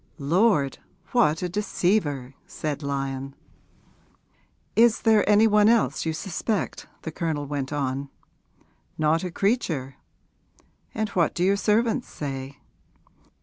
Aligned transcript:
'Lord, 0.17 0.79
what 1.11 1.43
a 1.43 1.47
deceiver!' 1.47 2.33
said 2.47 2.81
Lyon. 2.81 3.35
'Is 4.75 5.01
there 5.03 5.23
any 5.29 5.45
one 5.45 5.69
else 5.69 6.07
you 6.07 6.11
suspect?' 6.13 6.87
the 7.03 7.11
Colonel 7.11 7.45
went 7.45 7.71
on. 7.71 8.09
'Not 8.97 9.23
a 9.23 9.29
creature.' 9.29 9.97
'And 10.95 11.09
what 11.09 11.35
do 11.35 11.43
your 11.43 11.55
servants 11.55 12.07
say?' 12.09 12.57